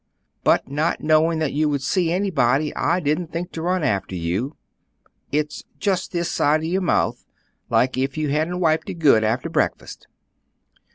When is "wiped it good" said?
8.61-9.23